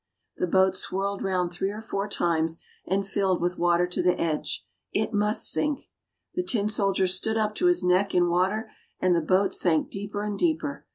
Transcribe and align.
The 0.37 0.47
boat 0.47 0.75
swirled 0.75 1.21
round 1.21 1.51
three 1.53 1.69
or 1.69 1.79
four 1.79 2.07
times, 2.07 2.57
and 2.87 3.05
filled 3.07 3.39
with 3.39 3.59
water 3.59 3.85
to 3.85 4.01
the 4.01 4.19
edge; 4.19 4.65
it 4.91 5.13
must 5.13 5.51
sink. 5.51 5.91
The 6.33 6.43
tin 6.43 6.69
soldier 6.69 7.05
stood 7.05 7.37
up 7.37 7.53
to 7.57 7.67
his 7.67 7.83
neck 7.83 8.15
in 8.15 8.27
water, 8.27 8.71
and 8.99 9.15
the 9.15 9.21
boat 9.21 9.53
sank 9.53 9.91
deeper 9.91 10.23
and 10.23 10.39
deeper. 10.39 10.87